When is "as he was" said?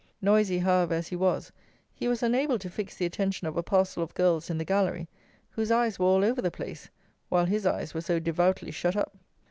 0.95-1.51